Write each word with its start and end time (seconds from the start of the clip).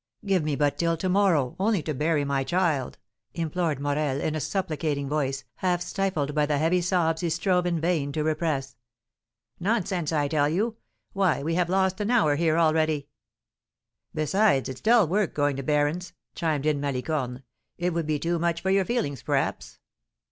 "Give 0.25 0.43
me 0.43 0.55
but 0.55 0.79
till 0.79 0.97
to 0.97 1.09
morrow, 1.09 1.55
only 1.59 1.83
to 1.83 1.93
bury 1.93 2.25
my 2.25 2.43
child!" 2.43 2.97
implored 3.35 3.79
Morel, 3.79 4.19
in 4.19 4.33
a 4.33 4.39
supplicating 4.41 5.07
voice, 5.07 5.43
half 5.57 5.79
stifled 5.83 6.33
by 6.33 6.47
the 6.47 6.57
heavy 6.57 6.81
sobs 6.81 7.21
he 7.21 7.29
strove 7.29 7.67
in 7.67 7.79
vain 7.79 8.11
to 8.13 8.23
repress. 8.23 8.75
"Nonsense, 9.59 10.11
I 10.11 10.27
tell 10.27 10.49
you; 10.49 10.77
why, 11.13 11.43
we 11.43 11.53
have 11.53 11.69
lost 11.69 12.01
an 12.01 12.09
hour 12.09 12.35
here 12.35 12.57
already!" 12.57 13.09
"Besides, 14.11 14.69
it's 14.69 14.81
dull 14.81 15.07
work 15.07 15.35
going 15.35 15.55
to 15.57 15.61
berrins," 15.63 16.13
chimed 16.33 16.65
in 16.65 16.81
Malicorne. 16.81 17.43
"It 17.77 17.93
would 17.93 18.07
be 18.07 18.17
too 18.17 18.39
much 18.39 18.59
for 18.59 18.71
your 18.71 18.85
feelings, 18.85 19.21
p'raps." 19.21 19.77